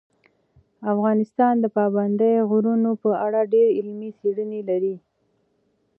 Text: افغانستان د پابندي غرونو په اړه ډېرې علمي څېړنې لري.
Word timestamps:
افغانستان 0.93 1.53
د 1.59 1.65
پابندي 1.77 2.33
غرونو 2.49 2.91
په 3.03 3.09
اړه 3.25 3.41
ډېرې 3.53 3.71
علمي 3.79 4.11
څېړنې 4.19 4.61
لري. 4.69 4.95